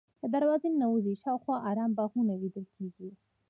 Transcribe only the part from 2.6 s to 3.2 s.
کېږي.